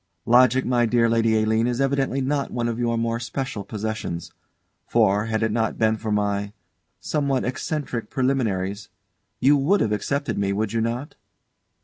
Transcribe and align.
Logic, 0.25 0.65
my 0.65 0.83
dear 0.87 1.07
Lady 1.07 1.39
Aline, 1.43 1.67
is 1.67 1.79
evidently 1.79 2.21
not 2.21 2.49
one 2.49 2.67
of 2.67 2.79
your 2.79 2.97
more 2.97 3.19
special 3.19 3.63
possessions. 3.63 4.31
For, 4.87 5.25
had 5.25 5.43
it 5.43 5.51
not 5.51 5.77
been 5.77 5.95
for 5.95 6.11
my 6.11 6.53
somewhat 6.99 7.45
eccentric 7.45 8.09
preliminaries 8.09 8.89
you 9.39 9.55
would 9.55 9.79
have 9.79 9.91
accepted 9.91 10.39
me, 10.39 10.53
would 10.53 10.73
you 10.73 10.81
not? 10.81 11.13